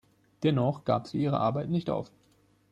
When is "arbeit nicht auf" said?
1.39-2.11